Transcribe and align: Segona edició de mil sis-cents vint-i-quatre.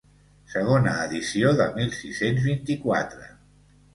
Segona 0.53 0.93
edició 1.01 1.51
de 1.59 1.67
mil 1.77 1.93
sis-cents 1.99 2.43
vint-i-quatre. 2.47 3.29